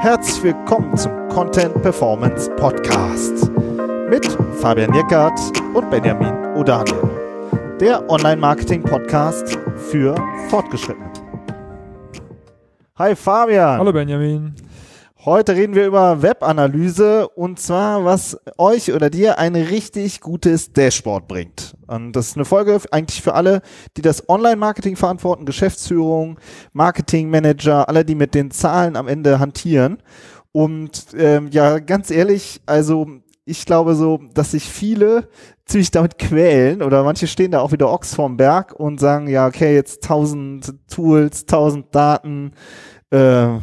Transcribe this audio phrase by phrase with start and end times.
[0.00, 3.50] Herzlich willkommen zum Content Performance Podcast
[4.10, 4.26] mit
[4.60, 5.40] Fabian Jeckert
[5.74, 7.08] und Benjamin O'Daniel,
[7.80, 10.14] der Online-Marketing-Podcast für
[10.48, 11.10] Fortgeschrittene.
[12.96, 13.78] Hi Fabian.
[13.78, 14.54] Hallo Benjamin.
[15.26, 21.26] Heute reden wir über Webanalyse und zwar, was euch oder dir ein richtig gutes Dashboard
[21.28, 21.74] bringt.
[21.86, 23.62] Und das ist eine Folge eigentlich für alle,
[23.96, 26.38] die das Online-Marketing verantworten, Geschäftsführung,
[26.74, 30.02] Marketingmanager, alle, die mit den Zahlen am Ende hantieren.
[30.52, 33.06] Und ähm, ja, ganz ehrlich, also
[33.46, 35.30] ich glaube so, dass sich viele
[35.64, 39.46] ziemlich damit quälen oder manche stehen da auch wieder Ochs vorm Berg und sagen, ja,
[39.46, 42.52] okay, jetzt tausend Tools, tausend Daten,
[43.14, 43.60] äh,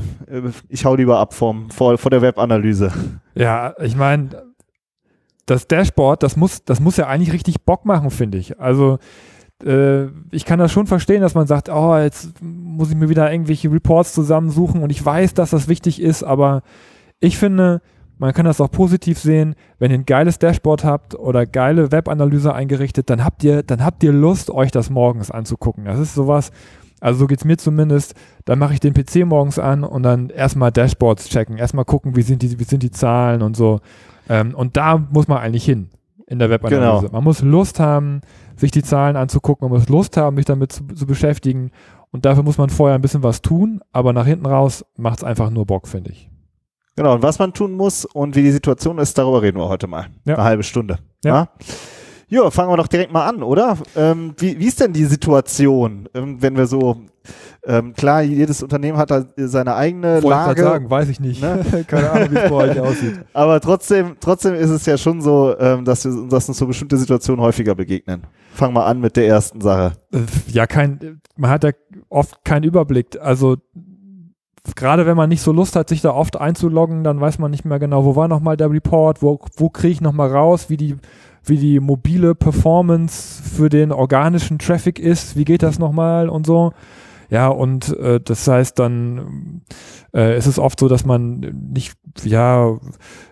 [0.70, 2.92] ich hau lieber ab vom, vor, vor der Webanalyse.
[3.36, 4.30] Ja, ich meine,
[5.46, 8.60] das Dashboard, das muss, das muss ja eigentlich richtig Bock machen, finde ich.
[8.60, 9.00] Also
[9.64, 13.32] äh, ich kann das schon verstehen, dass man sagt, oh, jetzt muss ich mir wieder
[13.32, 16.62] irgendwelche Reports zusammensuchen und ich weiß, dass das wichtig ist, aber
[17.20, 17.82] ich finde,
[18.18, 22.54] man kann das auch positiv sehen, wenn ihr ein geiles Dashboard habt oder geile Webanalyse
[22.54, 25.86] eingerichtet, dann habt ihr, dann habt ihr Lust, euch das morgens anzugucken.
[25.86, 26.52] Das ist sowas,
[27.02, 28.16] also so geht's mir zumindest.
[28.46, 32.22] Dann mache ich den PC morgens an und dann erstmal Dashboards checken, erstmal gucken, wie
[32.22, 33.82] sind die, wie sind die Zahlen und so.
[34.30, 35.90] Ähm, und da muss man eigentlich hin
[36.28, 37.08] in der Webanalyse.
[37.08, 37.12] Genau.
[37.12, 38.22] Man muss Lust haben,
[38.56, 41.72] sich die Zahlen anzugucken, man muss Lust haben, sich damit zu, zu beschäftigen.
[42.12, 45.50] Und dafür muss man vorher ein bisschen was tun, aber nach hinten raus macht's einfach
[45.50, 46.30] nur Bock, finde ich.
[46.96, 49.88] Genau, und was man tun muss und wie die Situation ist, darüber reden wir heute
[49.88, 50.08] mal.
[50.26, 50.36] Ja.
[50.36, 51.00] Eine halbe Stunde.
[51.24, 51.36] Ja.
[51.36, 51.48] ja?
[52.32, 53.78] Ja, fangen wir doch direkt mal an, oder?
[53.94, 56.96] Ähm, wie, wie ist denn die Situation, ähm, wenn wir so,
[57.66, 60.62] ähm, klar, jedes Unternehmen hat da seine eigene Wollte Lage.
[60.62, 61.42] Ich sagen, weiß ich nicht.
[61.42, 61.60] Ne?
[61.88, 63.20] Keine Ahnung, wie es bei euch aussieht.
[63.34, 66.96] Aber trotzdem, trotzdem ist es ja schon so, ähm, dass, wir, dass uns so bestimmte
[66.96, 68.24] Situationen häufiger begegnen.
[68.54, 69.98] Fangen wir an mit der ersten Sache.
[70.14, 71.72] Äh, ja, kein, man hat ja
[72.08, 73.20] oft keinen Überblick.
[73.22, 73.58] Also
[74.78, 77.66] gerade wenn man nicht so Lust hat, sich da oft einzuloggen, dann weiß man nicht
[77.66, 80.96] mehr genau, wo war nochmal der Report, wo, wo kriege ich nochmal raus, wie die
[81.44, 86.74] wie die mobile Performance für den organischen Traffic ist, wie geht das nochmal und so.
[87.32, 89.62] Ja, und äh, das heißt dann,
[90.14, 91.40] äh, ist es oft so, dass man
[91.74, 91.94] nicht,
[92.24, 92.78] ja,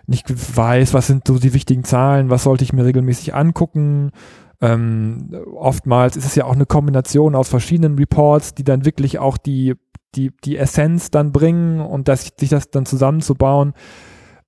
[0.06, 4.10] nicht weiß, was sind so die wichtigen Zahlen, was sollte ich mir regelmäßig angucken.
[4.62, 9.36] Ähm, oftmals ist es ja auch eine Kombination aus verschiedenen Reports, die dann wirklich auch
[9.36, 9.74] die,
[10.14, 13.74] die, die Essenz dann bringen und das, sich das dann zusammenzubauen.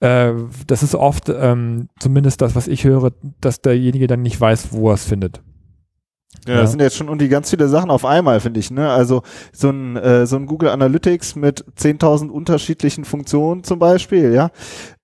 [0.02, 0.34] Äh,
[0.66, 4.90] das ist oft, ähm, zumindest das, was ich höre, dass derjenige dann nicht weiß, wo
[4.90, 5.40] er es findet.
[6.48, 8.72] Ja, das sind jetzt schon irgendwie ganz viele Sachen auf einmal, finde ich.
[8.72, 8.90] Ne?
[8.90, 14.50] Also so ein, äh, so ein Google Analytics mit 10.000 unterschiedlichen Funktionen zum Beispiel, ja.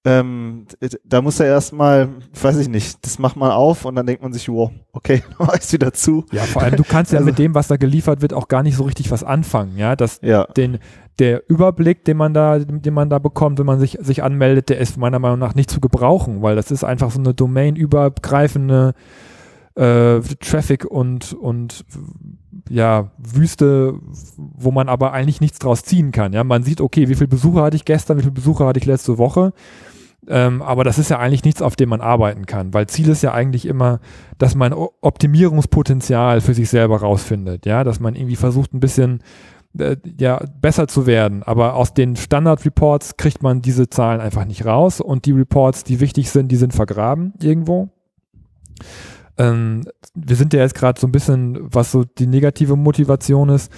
[0.05, 0.67] Ähm,
[1.05, 2.09] da muss er erstmal,
[2.41, 5.55] weiß ich nicht, das macht man auf und dann denkt man sich, wow, okay, mach
[5.55, 6.25] ich's wieder zu.
[6.33, 8.65] Ja, vor allem, du kannst ja also, mit dem, was da geliefert wird, auch gar
[8.65, 9.95] nicht so richtig was anfangen, ja.
[9.95, 10.45] Das, ja.
[10.57, 10.79] Den,
[11.19, 14.79] der Überblick, den man da, den man da bekommt, wenn man sich, sich anmeldet, der
[14.79, 18.95] ist meiner Meinung nach nicht zu gebrauchen, weil das ist einfach so eine domainübergreifende
[19.75, 21.85] äh, Traffic und, und
[22.69, 23.95] ja, Wüste,
[24.37, 26.33] wo man aber eigentlich nichts draus ziehen kann.
[26.33, 28.87] Ja, man sieht, okay, wie viele Besucher hatte ich gestern, wie viele Besucher hatte ich
[28.87, 29.53] letzte Woche.
[30.27, 33.23] Ähm, aber das ist ja eigentlich nichts, auf dem man arbeiten kann, weil Ziel ist
[33.23, 34.01] ja eigentlich immer,
[34.37, 39.23] dass man Optimierungspotenzial für sich selber rausfindet, ja, dass man irgendwie versucht, ein bisschen
[39.79, 41.43] äh, ja, besser zu werden.
[41.43, 46.01] Aber aus den Standard-Reports kriegt man diese Zahlen einfach nicht raus und die Reports, die
[46.01, 47.89] wichtig sind, die sind vergraben irgendwo.
[49.37, 49.85] Ähm,
[50.15, 53.73] wir sind ja jetzt gerade so ein bisschen, was so die negative Motivation ist.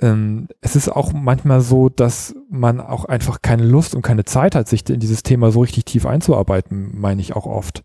[0.00, 4.54] Ähm, es ist auch manchmal so, dass man auch einfach keine Lust und keine Zeit
[4.54, 7.84] hat, sich in dieses Thema so richtig tief einzuarbeiten, meine ich auch oft.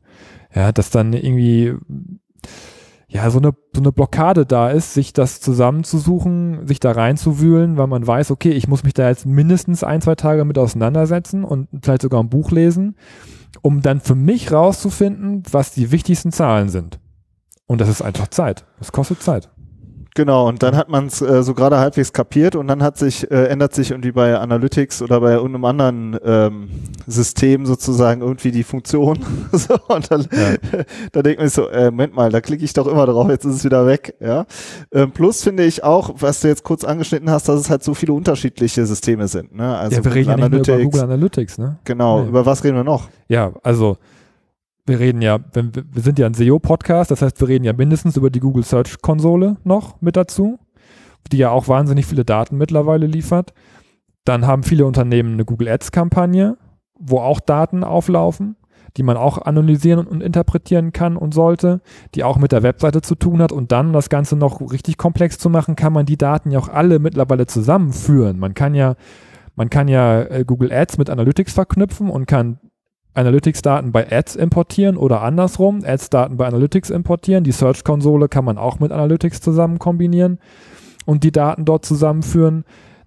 [0.53, 1.73] Ja, dass dann irgendwie
[3.13, 7.85] ja, so eine, so eine Blockade da ist, sich das zusammenzusuchen, sich da reinzuwühlen, weil
[7.85, 11.67] man weiß, okay, ich muss mich da jetzt mindestens ein, zwei Tage mit auseinandersetzen und
[11.83, 12.95] vielleicht sogar ein Buch lesen,
[13.61, 16.99] um dann für mich rauszufinden, was die wichtigsten Zahlen sind.
[17.67, 18.65] Und das ist einfach Zeit.
[18.79, 19.51] Das kostet Zeit.
[20.15, 23.29] Genau, und dann hat man es äh, so gerade halbwegs kapiert und dann hat sich,
[23.31, 26.69] äh, ändert sich irgendwie bei Analytics oder bei irgendeinem anderen ähm,
[27.07, 29.19] System sozusagen irgendwie die Funktion.
[29.51, 30.83] so, und dann, ja.
[31.11, 33.45] da denkt man sich so, äh, Moment mal, da klicke ich doch immer drauf, jetzt
[33.45, 34.15] ist es wieder weg.
[34.19, 34.45] Ja.
[34.91, 37.95] Ähm, plus finde ich auch, was du jetzt kurz angeschnitten hast, dass es halt so
[37.95, 39.55] viele unterschiedliche Systeme sind.
[39.55, 39.75] Ne?
[39.75, 41.79] Also ja, wir reden ja nicht nur über Google Analytics, ne?
[41.85, 42.27] Genau, ja.
[42.27, 43.09] über was reden wir noch?
[43.27, 43.97] Ja, also
[44.85, 48.29] wir reden ja, wir sind ja ein SEO-Podcast, das heißt, wir reden ja mindestens über
[48.29, 50.59] die Google Search Konsole noch mit dazu,
[51.31, 53.53] die ja auch wahnsinnig viele Daten mittlerweile liefert.
[54.25, 56.57] Dann haben viele Unternehmen eine Google Ads-Kampagne,
[56.99, 58.55] wo auch Daten auflaufen.
[58.97, 61.81] die man auch analysieren und interpretieren kann und sollte,
[62.13, 63.51] die auch mit der Webseite zu tun hat.
[63.51, 66.59] Und dann, um das Ganze noch richtig komplex zu machen, kann man die Daten ja
[66.59, 68.37] auch alle mittlerweile zusammenführen.
[68.37, 68.93] Man kann ja,
[69.55, 72.59] man kann ja äh, Google Ads mit Analytics verknüpfen und kann
[73.13, 77.43] Analytics-Daten bei Ads importieren oder andersrum, Ads-Daten bei Analytics importieren.
[77.43, 80.39] Die Search-Konsole kann man auch mit Analytics zusammen kombinieren
[81.05, 82.65] und die Daten dort zusammenführen.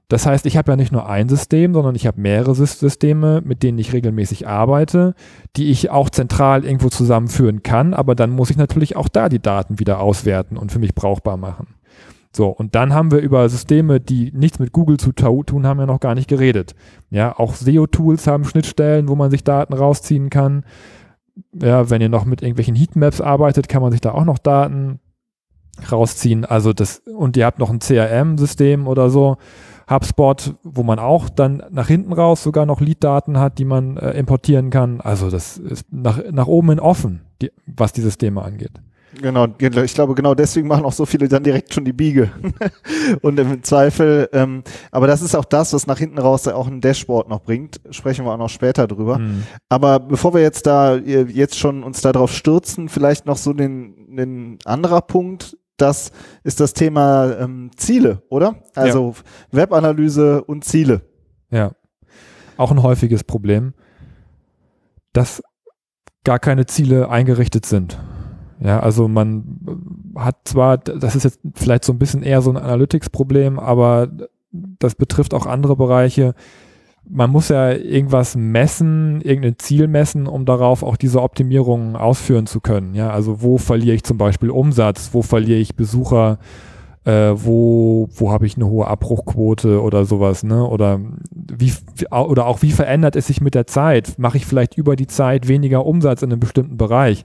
[0.08, 3.64] Das heißt, ich habe ja nicht nur ein System, sondern ich habe mehrere Systeme, mit
[3.64, 5.14] denen ich regelmäßig arbeite,
[5.56, 9.42] die ich auch zentral irgendwo zusammenführen kann, aber dann muss ich natürlich auch da die
[9.42, 11.75] Daten wieder auswerten und für mich brauchbar machen.
[12.36, 15.86] So, und dann haben wir über Systeme, die nichts mit Google zu tun haben, ja
[15.86, 16.74] noch gar nicht geredet.
[17.08, 20.66] Ja, auch SEO-Tools haben Schnittstellen, wo man sich Daten rausziehen kann.
[21.54, 25.00] Ja, wenn ihr noch mit irgendwelchen Heatmaps arbeitet, kann man sich da auch noch Daten
[25.90, 26.44] rausziehen.
[26.44, 29.38] Also das, und ihr habt noch ein CRM-System oder so,
[29.88, 34.10] HubSpot, wo man auch dann nach hinten raus sogar noch Lead-Daten hat, die man äh,
[34.10, 35.00] importieren kann.
[35.00, 38.82] Also das ist nach, nach oben hin offen, die, was die Systeme angeht.
[39.20, 42.30] Genau, ich glaube, genau deswegen machen auch so viele dann direkt schon die Biege.
[43.22, 46.80] und im Zweifel, ähm, aber das ist auch das, was nach hinten raus auch ein
[46.80, 47.80] Dashboard noch bringt.
[47.90, 49.18] Sprechen wir auch noch später drüber.
[49.18, 49.44] Mhm.
[49.68, 54.58] Aber bevor wir jetzt da jetzt schon uns darauf stürzen, vielleicht noch so den, den
[54.64, 55.56] anderer Punkt.
[55.78, 56.10] Das
[56.42, 58.62] ist das Thema ähm, Ziele, oder?
[58.74, 59.60] Also ja.
[59.60, 61.02] Webanalyse und Ziele.
[61.50, 61.72] Ja.
[62.56, 63.74] Auch ein häufiges Problem,
[65.12, 65.42] dass
[66.24, 67.98] gar keine Ziele eingerichtet sind.
[68.60, 69.58] Ja, also man
[70.14, 74.08] hat zwar, das ist jetzt vielleicht so ein bisschen eher so ein Analytics-Problem, aber
[74.52, 76.34] das betrifft auch andere Bereiche.
[77.08, 82.60] Man muss ja irgendwas messen, irgendein Ziel messen, um darauf auch diese Optimierungen ausführen zu
[82.60, 82.94] können.
[82.94, 86.38] Ja, also wo verliere ich zum Beispiel Umsatz, wo verliere ich Besucher,
[87.04, 90.66] äh, wo, wo habe ich eine hohe Abbruchquote oder sowas, ne?
[90.66, 91.00] Oder
[91.30, 91.72] wie,
[92.10, 94.18] oder auch wie verändert es sich mit der Zeit?
[94.18, 97.24] Mache ich vielleicht über die Zeit weniger Umsatz in einem bestimmten Bereich?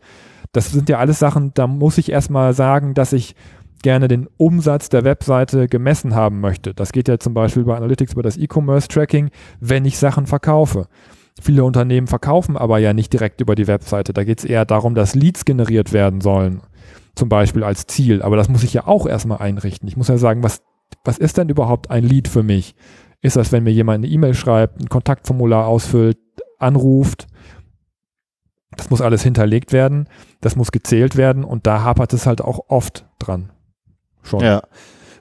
[0.51, 3.36] Das sind ja alles Sachen, da muss ich erstmal sagen, dass ich
[3.81, 6.74] gerne den Umsatz der Webseite gemessen haben möchte.
[6.74, 10.88] Das geht ja zum Beispiel bei Analytics über das E-Commerce-Tracking, wenn ich Sachen verkaufe.
[11.42, 14.13] Viele Unternehmen verkaufen aber ja nicht direkt über die Webseite.
[14.13, 16.62] Da geht es eher darum, dass Leads generiert werden sollen,
[17.15, 18.21] zum Beispiel als Ziel.
[18.21, 19.88] Aber das muss ich ja auch erstmal einrichten.
[19.88, 20.62] Ich muss ja sagen, was,
[21.03, 22.75] was ist denn überhaupt ein Lead für mich?
[23.21, 26.18] Ist das, wenn mir jemand eine E-Mail schreibt, ein Kontaktformular ausfüllt,
[26.59, 27.27] anruft
[28.77, 30.07] das muss alles hinterlegt werden,
[30.39, 33.51] das muss gezählt werden und da hapert es halt auch oft dran.
[34.23, 34.41] Schon.
[34.41, 34.62] Ja.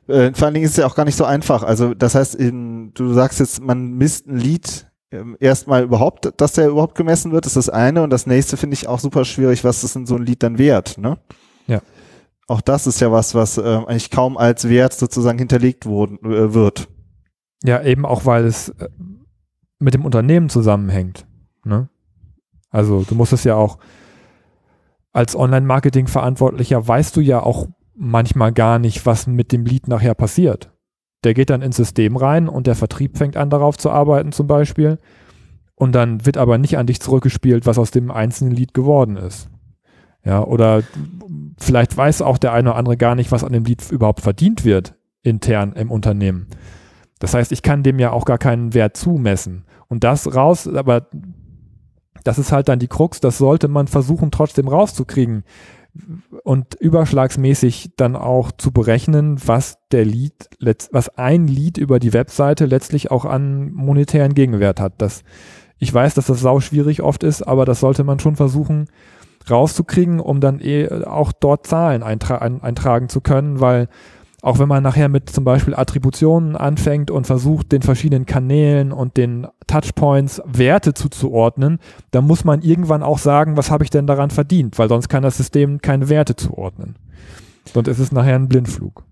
[0.08, 1.62] Äh, vor allen Dingen ist es ja auch gar nicht so einfach.
[1.62, 6.52] Also das heißt, in, du sagst jetzt, man misst ein Lied ähm, erstmal überhaupt, dass
[6.52, 9.64] der überhaupt gemessen wird, ist das eine und das nächste finde ich auch super schwierig,
[9.64, 11.18] was ist denn so ein Lied dann wert, ne?
[11.66, 11.80] Ja.
[12.46, 16.52] Auch das ist ja was, was äh, eigentlich kaum als Wert sozusagen hinterlegt worden, äh,
[16.52, 16.88] wird.
[17.62, 18.88] Ja, eben auch, weil es äh,
[19.78, 21.26] mit dem Unternehmen zusammenhängt.
[21.64, 21.88] Ne?
[22.70, 23.78] Also du musst es ja auch
[25.12, 30.70] als Online-Marketing-Verantwortlicher weißt du ja auch manchmal gar nicht, was mit dem Lead nachher passiert.
[31.24, 34.46] Der geht dann ins System rein und der Vertrieb fängt an darauf zu arbeiten zum
[34.46, 34.98] Beispiel.
[35.74, 39.48] Und dann wird aber nicht an dich zurückgespielt, was aus dem einzelnen Lied geworden ist.
[40.24, 40.82] Ja, oder
[41.58, 44.64] vielleicht weiß auch der eine oder andere gar nicht, was an dem Lied überhaupt verdient
[44.64, 46.46] wird intern im Unternehmen.
[47.18, 49.64] Das heißt, ich kann dem ja auch gar keinen Wert zumessen.
[49.88, 51.08] Und das raus, aber
[52.24, 55.44] das ist halt dann die Krux, das sollte man versuchen trotzdem rauszukriegen
[56.44, 60.48] und überschlagsmäßig dann auch zu berechnen, was der Lead,
[60.92, 64.94] was ein Lead über die Webseite letztlich auch an monetären Gegenwert hat.
[64.98, 65.22] Das,
[65.78, 68.88] ich weiß, dass das sau schwierig oft ist, aber das sollte man schon versuchen
[69.48, 73.88] rauszukriegen, um dann eh auch dort Zahlen eintra eintragen zu können, weil
[74.42, 79.16] auch wenn man nachher mit zum Beispiel Attributionen anfängt und versucht, den verschiedenen Kanälen und
[79.16, 81.78] den Touchpoints Werte zuzuordnen,
[82.10, 85.22] dann muss man irgendwann auch sagen, was habe ich denn daran verdient, weil sonst kann
[85.22, 86.96] das System keine Werte zuordnen.
[87.72, 89.04] Sonst ist es nachher ein Blindflug.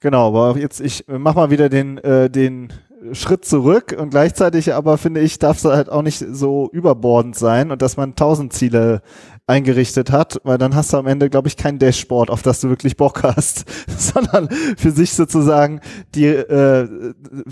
[0.00, 2.72] Genau, aber jetzt ich mach mal wieder den äh, den
[3.12, 7.70] Schritt zurück und gleichzeitig aber finde ich, darf es halt auch nicht so überbordend sein
[7.70, 9.02] und dass man tausend Ziele
[9.46, 12.68] eingerichtet hat, weil dann hast du am Ende, glaube ich, kein Dashboard, auf das du
[12.68, 13.64] wirklich Bock hast,
[13.98, 15.80] sondern für sich sozusagen
[16.14, 16.88] die, äh,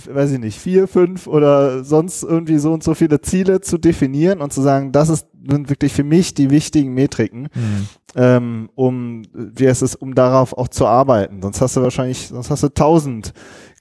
[0.08, 4.40] weiß ich nicht, vier, fünf oder sonst irgendwie so und so viele Ziele zu definieren
[4.40, 7.88] und zu sagen, das ist, sind wirklich für mich die wichtigen Metriken, mhm.
[8.14, 11.42] ähm, um, wie heißt es, um darauf auch zu arbeiten.
[11.42, 13.32] Sonst hast du wahrscheinlich, sonst hast du tausend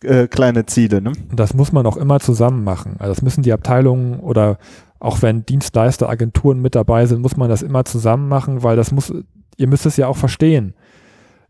[0.02, 1.02] äh, kleine Ziele.
[1.02, 1.12] Ne?
[1.32, 2.96] Das muss man auch immer zusammen machen.
[3.00, 4.58] Also das müssen die Abteilungen oder
[5.00, 8.92] auch wenn Dienstleister, Agenturen mit dabei sind, muss man das immer zusammen machen, weil das
[8.92, 9.14] muss,
[9.58, 10.74] ihr müsst es ja auch verstehen.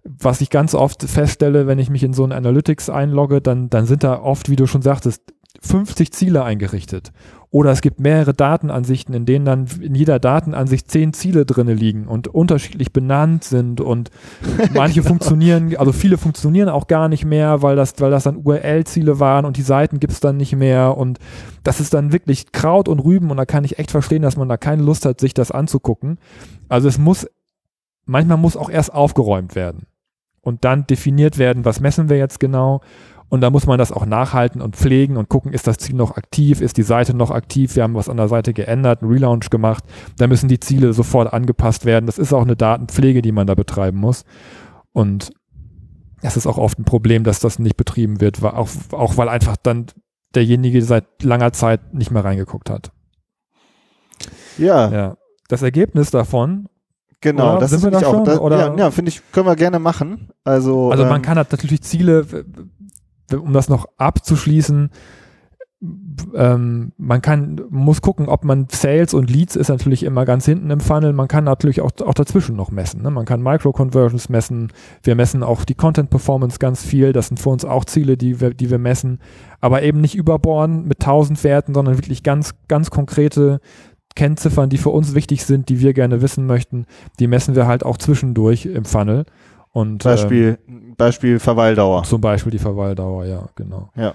[0.03, 3.85] Was ich ganz oft feststelle, wenn ich mich in so ein Analytics einlogge, dann, dann
[3.85, 7.11] sind da oft, wie du schon sagtest, 50 Ziele eingerichtet.
[7.51, 12.07] Oder es gibt mehrere Datenansichten, in denen dann in jeder Datenansicht zehn Ziele drinne liegen
[12.07, 14.11] und unterschiedlich benannt sind und
[14.73, 19.19] manche funktionieren, also viele funktionieren auch gar nicht mehr, weil das, weil das dann URL-Ziele
[19.19, 21.17] waren und die Seiten gibt es dann nicht mehr und
[21.63, 24.47] das ist dann wirklich Kraut und Rüben und da kann ich echt verstehen, dass man
[24.47, 26.19] da keine Lust hat, sich das anzugucken.
[26.67, 27.27] Also es muss,
[28.05, 29.87] manchmal muss auch erst aufgeräumt werden
[30.41, 32.81] und dann definiert werden, was messen wir jetzt genau
[33.29, 36.17] und da muss man das auch nachhalten und pflegen und gucken, ist das Ziel noch
[36.17, 39.49] aktiv, ist die Seite noch aktiv, wir haben was an der Seite geändert, einen Relaunch
[39.49, 39.83] gemacht,
[40.17, 42.07] da müssen die Ziele sofort angepasst werden.
[42.07, 44.25] Das ist auch eine Datenpflege, die man da betreiben muss.
[44.91, 45.31] Und
[46.21, 49.57] es ist auch oft ein Problem, dass das nicht betrieben wird, auch, auch weil einfach
[49.57, 49.85] dann
[50.35, 52.91] derjenige seit langer Zeit nicht mehr reingeguckt hat.
[54.57, 54.91] Ja.
[54.91, 55.17] ja.
[55.47, 56.67] Das Ergebnis davon.
[57.21, 58.11] Genau, das Sind wir da auch.
[58.11, 58.57] schon, Das, oder?
[58.57, 60.29] Ja, ja finde ich, können wir gerne machen.
[60.43, 62.25] Also, Also man ähm, kann natürlich Ziele,
[63.33, 64.89] um das noch abzuschließen,
[66.35, 70.69] ähm, man kann, muss gucken, ob man Sales und Leads ist natürlich immer ganz hinten
[70.71, 71.13] im Funnel.
[71.13, 73.01] Man kann natürlich auch, auch dazwischen noch messen.
[73.01, 73.11] Ne?
[73.11, 74.73] Man kann Micro-Conversions messen.
[75.03, 77.13] Wir messen auch die Content-Performance ganz viel.
[77.13, 79.19] Das sind für uns auch Ziele, die wir, die wir messen.
[79.61, 83.61] Aber eben nicht überbohren mit tausend Werten, sondern wirklich ganz, ganz konkrete
[84.15, 86.87] Kennziffern, die für uns wichtig sind, die wir gerne wissen möchten.
[87.19, 89.25] Die messen wir halt auch zwischendurch im Funnel.
[89.71, 92.03] Und, Beispiel, ähm, Beispiel Verweildauer.
[92.03, 93.89] Zum Beispiel die Verweildauer, ja, genau.
[93.95, 94.13] Ja.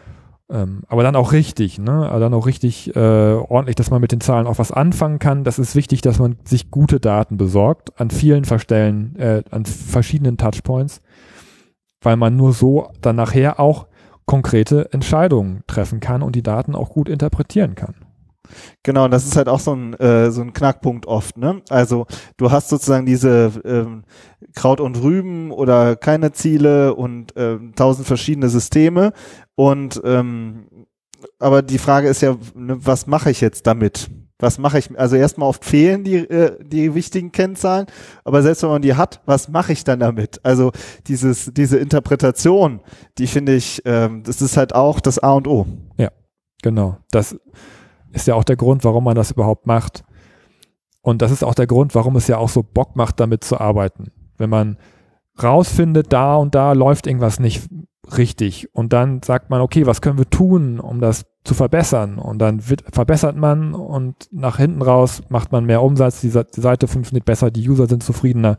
[0.50, 2.08] Ähm, aber dann auch richtig, ne?
[2.08, 5.42] Aber dann auch richtig äh, ordentlich, dass man mit den Zahlen auch was anfangen kann.
[5.42, 10.36] Das ist wichtig, dass man sich gute Daten besorgt an vielen Verstellen, äh, an verschiedenen
[10.36, 11.00] Touchpoints,
[12.02, 13.86] weil man nur so dann nachher auch
[14.26, 18.03] konkrete Entscheidungen treffen kann und die Daten auch gut interpretieren kann.
[18.82, 21.62] Genau, das ist halt auch so ein, äh, so ein Knackpunkt oft, ne?
[21.70, 24.04] Also du hast sozusagen diese ähm,
[24.54, 29.12] Kraut und Rüben oder keine Ziele und ähm, tausend verschiedene Systeme
[29.54, 30.66] und ähm,
[31.38, 34.10] aber die Frage ist ja, ne, was mache ich jetzt damit?
[34.38, 34.98] Was mache ich?
[34.98, 37.86] Also erstmal oft fehlen die, äh, die wichtigen Kennzahlen,
[38.24, 40.40] aber selbst wenn man die hat, was mache ich dann damit?
[40.44, 40.72] Also
[41.06, 42.80] dieses, diese Interpretation,
[43.16, 45.66] die finde ich, ähm, das ist halt auch das A und O.
[45.96, 46.10] Ja,
[46.62, 46.98] genau.
[47.10, 47.36] Das
[48.14, 50.04] ist ja auch der Grund, warum man das überhaupt macht.
[51.02, 53.60] Und das ist auch der Grund, warum es ja auch so Bock macht, damit zu
[53.60, 54.10] arbeiten.
[54.38, 54.78] Wenn man
[55.42, 57.68] rausfindet, da und da läuft irgendwas nicht
[58.16, 62.18] richtig und dann sagt man, okay, was können wir tun, um das zu verbessern?
[62.18, 66.60] Und dann wird, verbessert man und nach hinten raus macht man mehr Umsatz, die, die
[66.60, 68.58] Seite funktioniert besser, die User sind zufriedener.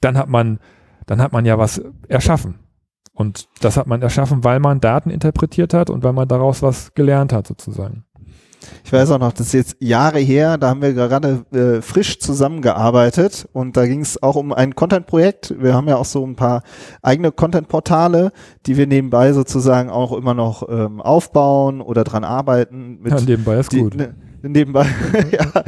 [0.00, 0.60] Dann hat man,
[1.06, 2.60] dann hat man ja was erschaffen.
[3.12, 6.94] Und das hat man erschaffen, weil man Daten interpretiert hat und weil man daraus was
[6.94, 8.04] gelernt hat, sozusagen.
[8.84, 12.18] Ich weiß auch noch, das ist jetzt Jahre her, da haben wir gerade äh, frisch
[12.20, 15.54] zusammengearbeitet und da ging es auch um ein Content-Projekt.
[15.58, 16.62] Wir haben ja auch so ein paar
[17.02, 18.32] eigene Content-Portale,
[18.66, 23.00] die wir nebenbei sozusagen auch immer noch ähm, aufbauen oder dran arbeiten.
[23.04, 23.94] Ja, nebenbei ist die, gut.
[23.94, 24.86] Ne, nebenbei,
[25.32, 25.62] ja,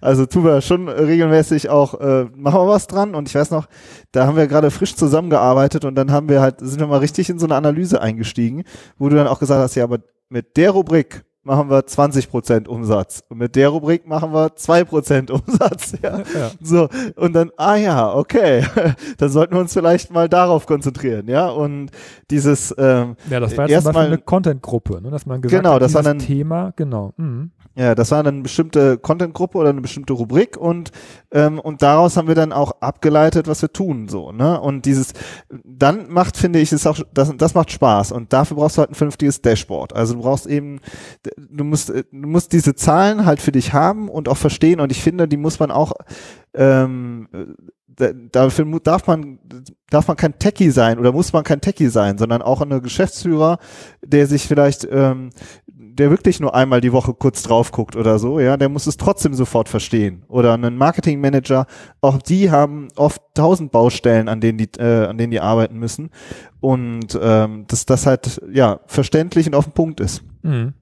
[0.00, 3.66] also tun wir schon regelmäßig auch, äh, machen wir was dran und ich weiß noch,
[4.12, 7.30] da haben wir gerade frisch zusammengearbeitet und dann haben wir halt, sind wir mal richtig
[7.30, 8.64] in so eine Analyse eingestiegen,
[8.98, 9.98] wo du dann auch gesagt hast, ja, aber
[10.28, 13.24] mit der Rubrik machen wir 20% Umsatz.
[13.28, 15.94] Und mit der Rubrik machen wir 2% Umsatz.
[16.00, 16.18] Ja.
[16.18, 16.50] ja.
[16.62, 18.64] So, und dann, ah ja, okay,
[19.18, 21.48] dann sollten wir uns vielleicht mal darauf konzentrieren, ja.
[21.48, 21.90] Und
[22.30, 25.10] dieses ähm, Ja, das war jetzt erstmal eine Content-Gruppe, ne?
[25.10, 27.12] dass man gesagt genau, hat, das war ein Thema, genau.
[27.16, 27.50] Mhm.
[27.76, 30.90] Ja, das war eine bestimmte Content-Gruppe oder eine bestimmte Rubrik und
[31.30, 34.60] ähm, und daraus haben wir dann auch abgeleitet, was wir tun, so ne.
[34.60, 35.14] Und dieses
[35.64, 38.90] dann macht, finde ich, ist auch das das macht Spaß und dafür brauchst du halt
[38.90, 39.94] ein vernünftiges Dashboard.
[39.94, 40.80] Also du brauchst eben,
[41.50, 45.02] du musst du musst diese Zahlen halt für dich haben und auch verstehen und ich
[45.02, 45.92] finde, die muss man auch
[46.54, 47.28] ähm,
[48.32, 49.38] dafür darf man
[49.90, 53.58] darf man kein Techie sein oder muss man kein Techie sein, sondern auch ein Geschäftsführer,
[54.02, 55.30] der sich vielleicht ähm,
[56.00, 58.96] der wirklich nur einmal die Woche kurz drauf guckt oder so, ja, der muss es
[58.96, 60.24] trotzdem sofort verstehen.
[60.28, 61.66] Oder ein Marketingmanager,
[62.00, 66.10] auch die haben oft tausend Baustellen, an denen die, äh, an denen die arbeiten müssen.
[66.60, 70.22] Und ähm, dass das halt ja verständlich und auf den Punkt ist.
[70.42, 70.72] Mhm.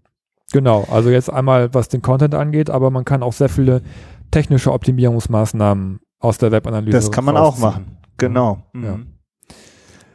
[0.53, 3.83] Genau, also jetzt einmal, was den Content angeht, aber man kann auch sehr viele
[4.31, 6.97] technische Optimierungsmaßnahmen aus der Webanalyse.
[6.97, 7.99] Das kann man auch machen.
[8.17, 8.63] Genau.
[8.73, 8.85] Mhm.
[8.85, 8.99] Ja.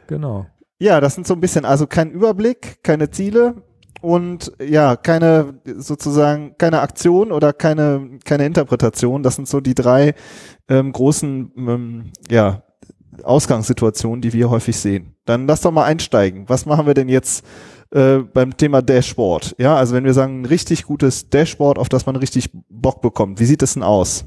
[0.08, 0.46] Genau.
[0.78, 3.62] Ja, das sind so ein bisschen, also kein Überblick, keine Ziele,
[4.04, 9.22] und ja, keine sozusagen keine Aktion oder keine keine Interpretation.
[9.22, 10.14] Das sind so die drei
[10.68, 12.64] ähm, großen ähm, ja
[13.22, 15.16] Ausgangssituationen, die wir häufig sehen.
[15.24, 16.50] Dann lass doch mal einsteigen.
[16.50, 17.46] Was machen wir denn jetzt
[17.94, 19.56] äh, beim Thema Dashboard?
[19.58, 23.40] Ja, also wenn wir sagen ein richtig gutes Dashboard, auf das man richtig Bock bekommt,
[23.40, 24.26] wie sieht es denn aus?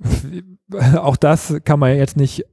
[0.96, 2.44] Auch das kann man jetzt nicht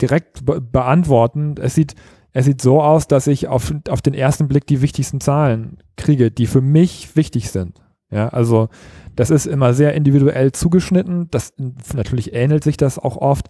[0.00, 1.54] direkt be beantworten.
[1.60, 1.94] Es sieht
[2.32, 6.30] Es sieht so aus, dass ich auf, auf den ersten Blick die wichtigsten Zahlen kriege,
[6.30, 7.82] die für mich wichtig sind.
[8.10, 8.68] Ja, also
[9.16, 11.28] das ist immer sehr individuell zugeschnitten.
[11.30, 11.52] Das
[11.94, 13.48] natürlich ähnelt sich das auch oft.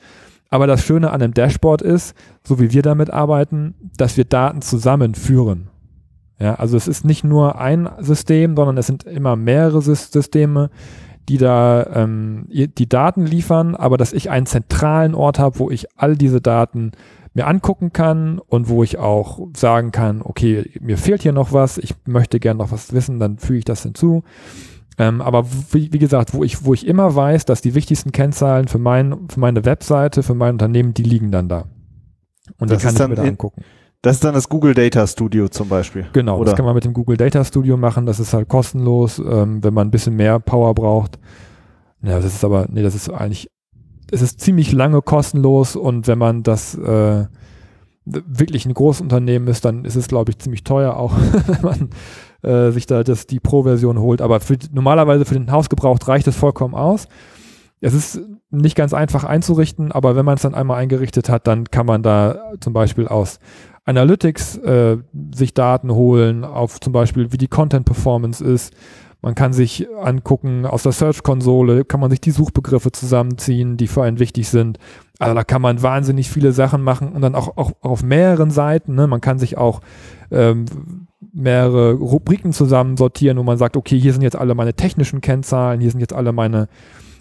[0.52, 2.14] Aber das Schöne an einem Dashboard ist,
[2.46, 5.68] so wie wir damit arbeiten, dass wir Daten zusammenführen.
[6.38, 10.68] Ja, also es ist nicht nur ein System, sondern es sind immer mehrere Systeme,
[11.30, 15.86] die da ähm, die Daten liefern, aber dass ich einen zentralen Ort habe, wo ich
[15.96, 16.92] all diese Daten
[17.32, 21.78] mir angucken kann und wo ich auch sagen kann, okay, mir fehlt hier noch was,
[21.78, 24.22] ich möchte gerne noch was wissen, dann füge ich das hinzu.
[24.98, 28.68] Ähm, aber wie, wie, gesagt, wo ich, wo ich immer weiß, dass die wichtigsten Kennzahlen
[28.68, 31.64] für, mein, für meine Webseite, für mein Unternehmen, die liegen dann da.
[32.58, 33.62] Und das die kann ich mir da angucken.
[34.02, 36.06] Das ist dann das Google Data Studio zum Beispiel.
[36.12, 36.46] Genau, oder?
[36.46, 38.04] das kann man mit dem Google Data Studio machen.
[38.04, 41.20] Das ist halt kostenlos, ähm, wenn man ein bisschen mehr Power braucht.
[42.02, 43.48] Ja, das ist aber, nee, das ist eigentlich,
[44.10, 47.26] es ist ziemlich lange kostenlos und wenn man das äh,
[48.04, 51.12] wirklich ein Großunternehmen ist, dann ist es, glaube ich, ziemlich teuer auch,
[51.46, 51.90] wenn man
[52.42, 54.20] äh, sich da das, die Pro-Version holt.
[54.20, 57.08] Aber für, normalerweise für den Hausgebrauch reicht es vollkommen aus.
[57.80, 61.64] Es ist nicht ganz einfach einzurichten, aber wenn man es dann einmal eingerichtet hat, dann
[61.64, 63.40] kann man da zum Beispiel aus
[63.84, 64.98] Analytics äh,
[65.34, 68.72] sich Daten holen, auf zum Beispiel wie die Content Performance ist.
[69.20, 74.02] Man kann sich angucken, aus der Search-Konsole kann man sich die Suchbegriffe zusammenziehen, die für
[74.02, 74.78] einen wichtig sind.
[75.22, 78.50] Also da kann man wahnsinnig viele Sachen machen und dann auch, auch, auch auf mehreren
[78.50, 78.94] Seiten.
[78.94, 79.06] Ne?
[79.06, 79.80] Man kann sich auch
[80.30, 80.66] ähm,
[81.32, 85.80] mehrere Rubriken zusammen sortieren, wo man sagt, okay, hier sind jetzt alle meine technischen Kennzahlen,
[85.80, 86.68] hier sind jetzt alle meine,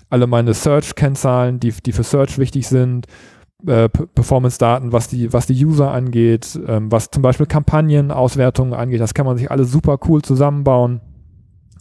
[0.10, 3.08] alle meine Search-Kennzahlen, die, die für Search wichtig sind
[3.68, 9.02] äh, Performance-Daten, was die, was die User angeht, ähm, was zum Beispiel Kampagnenauswertungen angeht.
[9.02, 11.02] Das kann man sich alles super cool zusammenbauen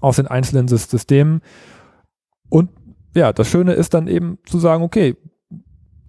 [0.01, 1.43] aus den einzelnen Systemen.
[2.49, 2.71] Und
[3.15, 5.17] ja, das Schöne ist dann eben zu sagen, okay,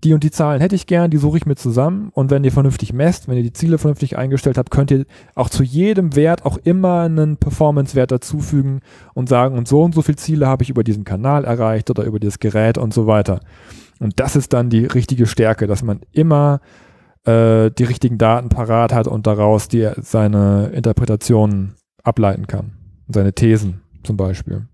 [0.04, 2.10] die und die Zahlen hätte ich gern, die suche ich mir zusammen.
[2.14, 5.06] Und wenn ihr vernünftig messt, wenn ihr die Ziele vernünftig eingestellt habt, könnt ihr
[5.36, 8.82] auch zu jedem Wert auch immer einen Performance-Wert dazufügen
[9.14, 12.04] und sagen, und so und so viele Ziele habe ich über diesen Kanal erreicht oder
[12.04, 13.40] über dieses Gerät und so weiter.
[14.00, 16.62] Und das ist dann die richtige Stärke, dass man immer
[17.26, 22.74] äh, die richtigen Daten parat hat und daraus die, seine Interpretationen ableiten kann.
[23.08, 24.68] Seine Thesen zum Beispiel.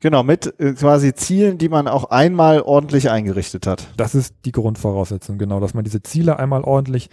[0.00, 3.86] Genau, mit äh, quasi Zielen, die man auch einmal ordentlich eingerichtet hat.
[3.96, 7.08] Das ist die Grundvoraussetzung, genau, dass man diese Ziele einmal ordentlich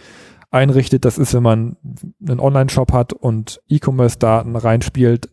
[0.50, 1.04] einrichtet.
[1.04, 1.76] Das ist, wenn man
[2.26, 5.30] einen Online-Shop hat und E-Commerce-Daten reinspielt,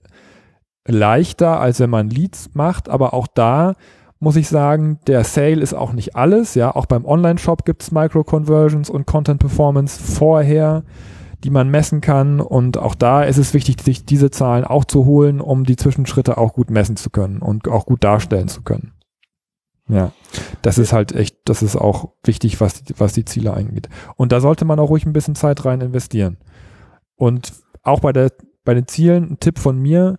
[0.87, 3.75] leichter, als wenn man Leads macht, aber auch da
[4.19, 6.55] muss ich sagen, der Sale ist auch nicht alles.
[6.55, 10.83] Ja, auch beim Online-Shop gibt es Micro-Conversions und Content-Performance vorher,
[11.43, 12.39] die man messen kann.
[12.39, 16.37] Und auch da ist es wichtig, sich diese Zahlen auch zu holen, um die Zwischenschritte
[16.37, 18.93] auch gut messen zu können und auch gut darstellen zu können.
[19.87, 20.11] Ja,
[20.61, 23.89] das ist halt echt, das ist auch wichtig, was die, was die Ziele angeht.
[24.15, 26.37] Und da sollte man auch ruhig ein bisschen Zeit rein investieren.
[27.15, 28.31] Und auch bei der,
[28.63, 30.17] bei den Zielen, ein Tipp von mir,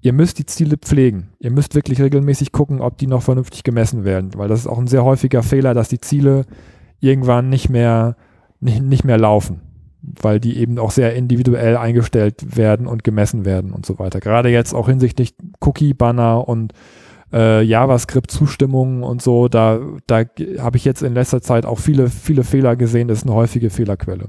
[0.00, 1.30] ihr müsst die Ziele pflegen.
[1.38, 4.78] Ihr müsst wirklich regelmäßig gucken, ob die noch vernünftig gemessen werden, weil das ist auch
[4.78, 6.44] ein sehr häufiger Fehler, dass die Ziele
[6.98, 8.16] irgendwann nicht mehr,
[8.58, 9.60] nicht, nicht mehr laufen,
[10.02, 14.20] weil die eben auch sehr individuell eingestellt werden und gemessen werden und so weiter.
[14.20, 16.72] Gerade jetzt auch hinsichtlich Cookie-Banner und
[17.32, 20.24] äh, JavaScript-Zustimmungen und so, da, da
[20.58, 23.08] habe ich jetzt in letzter Zeit auch viele, viele Fehler gesehen.
[23.08, 24.28] Das ist eine häufige Fehlerquelle.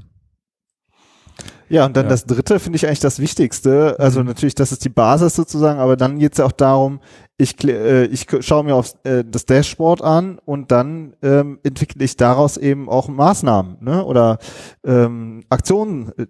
[1.73, 2.09] Ja, und dann ja.
[2.09, 3.95] das dritte finde ich eigentlich das Wichtigste.
[3.97, 4.27] Also mhm.
[4.27, 6.99] natürlich, das ist die Basis sozusagen, aber dann geht es ja auch darum,
[7.35, 12.15] ich, äh, ich schaue mir auf äh, das Dashboard an und dann ähm, entwickle ich
[12.15, 14.05] daraus eben auch Maßnahmen ne?
[14.05, 14.37] oder
[14.85, 16.27] ähm, Aktionen, äh,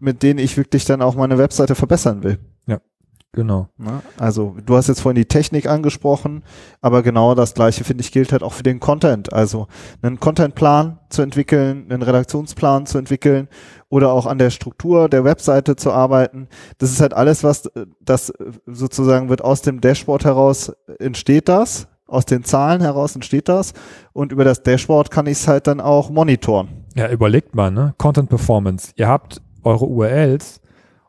[0.00, 2.38] mit denen ich wirklich dann auch meine Webseite verbessern will.
[2.66, 2.78] Ja.
[3.36, 3.68] Genau.
[3.76, 4.00] Ne?
[4.18, 6.42] Also du hast jetzt vorhin die Technik angesprochen,
[6.80, 9.30] aber genau das gleiche finde ich gilt halt auch für den Content.
[9.30, 9.68] Also
[10.00, 13.48] einen Contentplan zu entwickeln, einen Redaktionsplan zu entwickeln
[13.90, 16.48] oder auch an der Struktur der Webseite zu arbeiten.
[16.78, 17.70] Das ist halt alles, was
[18.00, 18.32] das
[18.64, 23.74] sozusagen wird aus dem Dashboard heraus entsteht das, aus den Zahlen heraus entsteht das
[24.14, 26.86] und über das Dashboard kann ich es halt dann auch monitoren.
[26.94, 27.94] Ja, überlegt mal, ne?
[27.98, 28.92] Content Performance.
[28.96, 30.62] Ihr habt eure URLs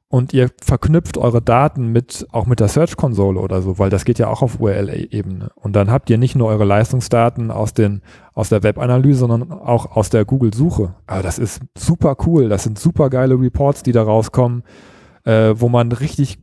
[0.10, 4.20] und ihr verknüpft eure Daten mit auch mit der Search-Konsole oder so, weil das geht
[4.20, 5.50] ja auch auf URL-Ebene.
[5.56, 8.02] Und dann habt ihr nicht nur eure Leistungsdaten aus den
[8.34, 10.93] aus der Web-Analyse, sondern auch aus der Google-Suche.
[11.08, 12.48] Aber das ist super cool.
[12.48, 14.63] Das sind super geile Reports, die da rauskommen,
[15.26, 16.39] äh, wo man richtig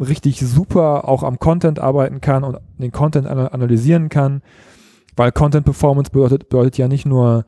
[0.00, 4.42] richtig super auch am Content arbeiten kann und den Content analysieren kann,
[5.16, 7.44] weil Content Performance bedeutet, bedeutet ja nicht nur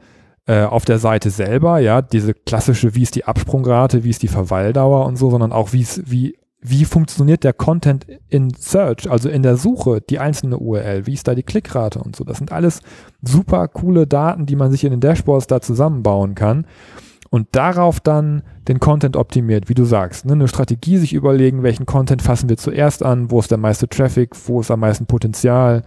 [0.47, 4.29] äh, auf der Seite selber, ja, diese klassische, wie ist die Absprungrate, wie ist die
[4.29, 6.37] Verweildauer und so, sondern auch wie wie
[6.69, 11.29] wie funktioniert der Content in Search, also in der Suche, die einzelne URL, wie ist
[11.29, 12.25] da die Klickrate und so.
[12.25, 12.81] Das sind alles
[13.23, 16.67] super coole Daten, die man sich in den Dashboards da zusammenbauen kann.
[17.31, 20.27] und darauf dann den Content optimiert, wie du sagst.
[20.27, 20.33] Ne?
[20.33, 24.31] Eine Strategie sich überlegen, welchen Content fassen wir zuerst an, wo ist der meiste Traffic,
[24.47, 25.83] wo ist am meisten Potenzial.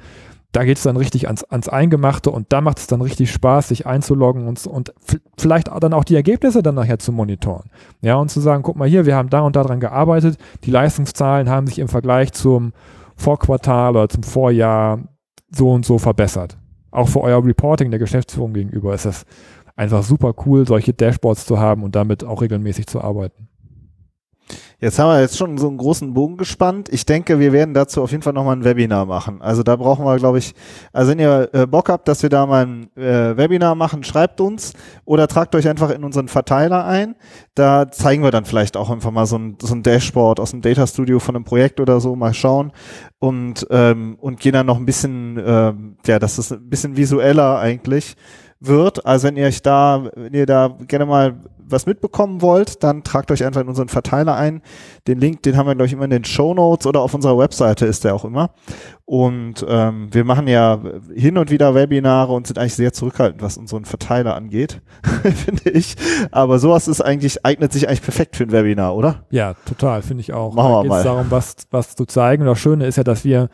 [0.52, 3.68] Da geht es dann richtig ans, ans Eingemachte und da macht es dann richtig Spaß,
[3.68, 4.94] sich einzuloggen und, und
[5.38, 7.70] vielleicht dann auch die Ergebnisse dann nachher zu monitoren.
[8.02, 10.72] Ja, und zu sagen, guck mal hier, wir haben da und da dran gearbeitet, die
[10.72, 12.74] Leistungszahlen haben sich im Vergleich zum
[13.16, 15.00] Vorquartal oder zum Vorjahr
[15.52, 16.58] so und so verbessert.
[16.90, 19.26] Auch für euer Reporting der Geschäftsführung gegenüber ist das
[19.76, 23.49] einfach super cool, solche Dashboards zu haben und damit auch regelmäßig zu arbeiten.
[24.82, 26.88] Jetzt haben wir jetzt schon so einen großen Bogen gespannt.
[26.90, 29.42] Ich denke, wir werden dazu auf jeden Fall nochmal ein Webinar machen.
[29.42, 30.54] Also da brauchen wir, glaube ich,
[30.94, 34.40] also wenn ihr äh, Bock habt, dass wir da mal ein äh, Webinar machen, schreibt
[34.40, 34.72] uns
[35.04, 37.16] oder tragt euch einfach in unseren Verteiler ein.
[37.56, 40.62] Da zeigen wir dann vielleicht auch einfach mal so ein, so ein Dashboard aus dem
[40.62, 42.72] Data Studio von einem Projekt oder so, mal schauen
[43.20, 47.60] und, ähm, und gehen dann noch ein bisschen, ähm, ja, das ist ein bisschen visueller
[47.60, 48.16] eigentlich
[48.62, 49.06] wird.
[49.06, 51.36] Also wenn ihr euch da, wenn ihr da gerne mal
[51.72, 54.62] was mitbekommen wollt, dann tragt euch einfach in unseren Verteiler ein.
[55.08, 57.38] Den Link, den haben wir, glaube ich, immer in den Show Notes oder auf unserer
[57.38, 58.52] Webseite ist der auch immer.
[59.06, 60.80] Und ähm, wir machen ja
[61.16, 64.82] hin und wieder Webinare und sind eigentlich sehr zurückhaltend, was unseren Verteiler angeht,
[65.24, 65.96] finde ich.
[66.32, 69.26] Aber sowas ist eigentlich, eignet sich eigentlich perfekt für ein Webinar, oder?
[69.32, 70.54] Ja, total, finde ich auch.
[70.54, 72.44] Machen da geht es darum, was, was zu zeigen.
[72.44, 73.50] Und das Schöne ist ja, dass wir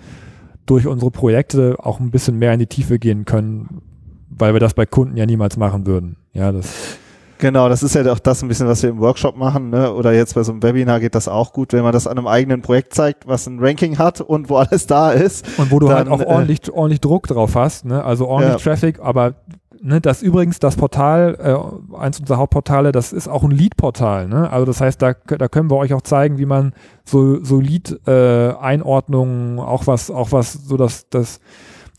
[0.65, 3.81] durch unsere Projekte auch ein bisschen mehr in die Tiefe gehen können,
[4.29, 6.17] weil wir das bei Kunden ja niemals machen würden.
[6.33, 6.97] Ja, das.
[7.45, 9.93] Genau, das ist ja auch das ein bisschen, was wir im Workshop machen, ne?
[9.93, 12.25] Oder jetzt bei so einem Webinar geht das auch gut, wenn man das an einem
[12.25, 15.45] eigenen Projekt zeigt, was ein Ranking hat und wo alles da ist.
[15.59, 18.03] Und wo du dann, halt auch äh, ordentlich, ordentlich Druck drauf hast, ne?
[18.03, 18.71] Also ordentlich ja.
[18.71, 19.35] Traffic, aber
[19.79, 21.55] ne, das übrigens, das Portal, äh,
[21.95, 24.49] eins unserer Hauptportale, das ist auch ein Lead-Portal, ne?
[24.49, 29.59] Also das heißt, da, da können wir euch auch zeigen, wie man so, so Lead-Einordnungen,
[29.59, 31.41] äh, auch was, auch was so das, das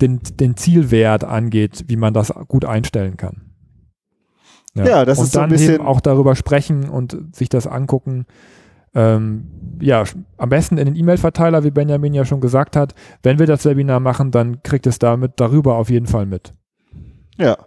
[0.01, 3.46] den, den Zielwert angeht, wie man das gut einstellen kann.
[4.77, 8.27] Ja, ja das und ist so ein bisschen auch darüber sprechen und sich das angucken.
[8.95, 9.49] Ähm,
[9.81, 10.05] ja,
[10.39, 12.95] am besten in den E-Mail-Verteiler, wie Benjamin ja schon gesagt hat.
[13.23, 16.55] Wenn wir das Webinar machen, dann kriegt es damit darüber auf jeden Fall mit.
[17.37, 17.59] Ja,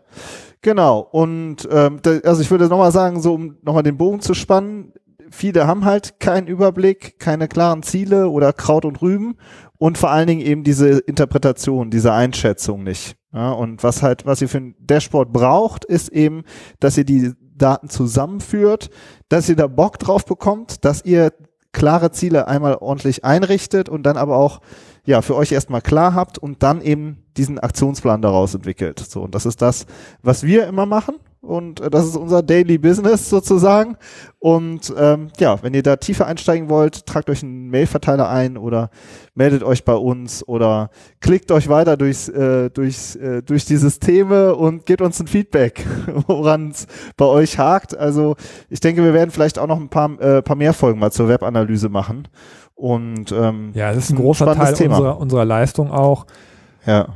[0.62, 1.00] genau.
[1.00, 4.94] Und ähm, also ich würde nochmal sagen, so um nochmal den Bogen zu spannen,
[5.30, 9.38] viele haben halt keinen Überblick, keine klaren Ziele oder Kraut und Rüben
[9.78, 13.19] und vor allen Dingen eben diese Interpretation, diese Einschätzung nicht.
[13.34, 16.44] Ja, und was halt, was ihr für ein Dashboard braucht, ist eben,
[16.80, 18.90] dass ihr die Daten zusammenführt,
[19.28, 21.32] dass ihr da Bock drauf bekommt, dass ihr
[21.72, 24.62] klare Ziele einmal ordentlich einrichtet und dann aber auch
[25.06, 29.00] ja für euch erstmal klar habt und dann eben diesen Aktionsplan daraus entwickelt.
[29.00, 29.86] So und das ist das,
[30.24, 33.96] was wir immer machen und äh, das ist unser Daily Business sozusagen.
[34.40, 38.90] Und ähm, ja, wenn ihr da tiefer einsteigen wollt, tragt euch einen Mailverteiler ein oder
[39.36, 40.90] meldet euch bei uns oder
[41.22, 45.86] klickt euch weiter durchs, äh, durchs, äh, durch die Systeme und gebt uns ein Feedback,
[46.28, 47.98] woran es bei euch hakt.
[47.98, 48.36] Also
[48.70, 51.30] ich denke, wir werden vielleicht auch noch ein paar, äh, paar mehr Folgen mal zur
[51.30, 52.28] Webanalyse machen.
[52.76, 56.26] Und ähm, ja, es ist ein großer Teil unserer, unserer Leistung auch,
[56.86, 57.10] ja.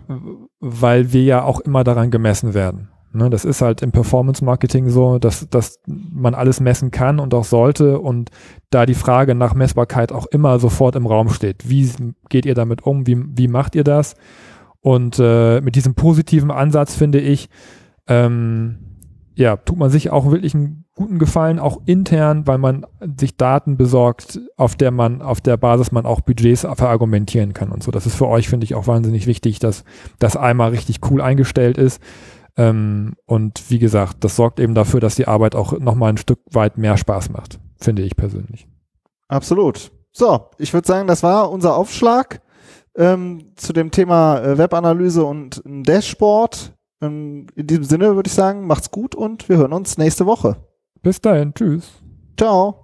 [0.59, 2.89] weil wir ja auch immer daran gemessen werden.
[3.15, 7.35] Ne, das ist halt im Performance Marketing so, dass, dass man alles messen kann und
[7.35, 8.31] auch sollte und
[8.71, 11.69] da die Frage nach Messbarkeit auch immer sofort im Raum steht.
[11.69, 11.87] Wie
[12.29, 13.05] geht ihr damit um?
[13.05, 14.15] Wie, wie macht ihr das?
[14.81, 17.49] Und äh, mit diesem positiven Ansatz finde ich,
[18.07, 18.79] ähm,
[19.35, 22.83] ja, tut man sich auch wirklich einen guten Gefallen, auch intern, weil man
[23.19, 27.83] sich Daten besorgt, auf der man, auf der Basis man auch Budgets verargumentieren kann und
[27.83, 27.91] so.
[27.91, 29.83] Das ist für euch, finde ich, auch wahnsinnig wichtig, dass
[30.17, 32.01] das einmal richtig cool eingestellt ist
[32.55, 36.39] ähm, und wie gesagt, das sorgt eben dafür, dass die Arbeit auch nochmal ein Stück
[36.51, 38.67] weit mehr Spaß macht, finde ich persönlich.
[39.27, 39.91] Absolut.
[40.11, 42.41] So, ich würde sagen, das war unser Aufschlag
[42.95, 46.73] ähm, zu dem Thema äh, Webanalyse und ein Dashboard.
[47.01, 50.57] Ähm, in diesem Sinne würde ich sagen, macht's gut und wir hören uns nächste Woche.
[51.01, 52.03] Bis dahin, tschüss.
[52.37, 52.82] Ciao.